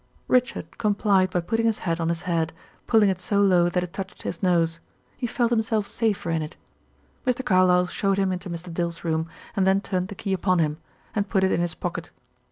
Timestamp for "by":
1.29-1.41